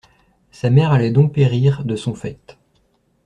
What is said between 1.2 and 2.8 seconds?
périr, de son fait.